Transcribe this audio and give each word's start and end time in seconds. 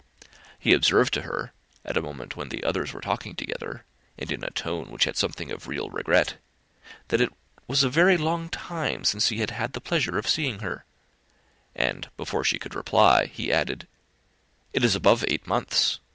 He 0.57 0.73
observed 0.73 1.13
to 1.13 1.21
her, 1.21 1.51
at 1.85 1.95
a 1.95 2.01
moment 2.01 2.35
when 2.35 2.49
the 2.49 2.63
others 2.63 2.91
were 2.91 3.01
talking 3.01 3.35
together, 3.35 3.85
and 4.17 4.31
in 4.31 4.43
a 4.43 4.49
tone 4.49 4.89
which 4.89 5.03
had 5.03 5.15
something 5.15 5.51
of 5.51 5.67
real 5.67 5.91
regret, 5.91 6.37
that 7.09 7.21
it 7.21 7.31
"was 7.67 7.83
a 7.83 7.87
very 7.91 8.17
long 8.17 8.49
time 8.49 9.03
since 9.03 9.27
he 9.29 9.41
had 9.41 9.51
had 9.51 9.73
the 9.73 9.79
pleasure 9.79 10.17
of 10.17 10.27
seeing 10.27 10.61
her;" 10.61 10.85
and, 11.75 12.09
before 12.17 12.43
she 12.43 12.57
could 12.57 12.73
reply, 12.73 13.27
he 13.27 13.53
added, 13.53 13.87
"It 14.73 14.83
is 14.83 14.95
above 14.95 15.23
eight 15.27 15.45
months. 15.45 15.99